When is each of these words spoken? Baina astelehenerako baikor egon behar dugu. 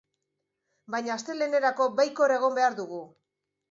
Baina 0.95 1.13
astelehenerako 1.17 1.89
baikor 2.03 2.37
egon 2.41 2.61
behar 2.61 2.83
dugu. 2.85 3.09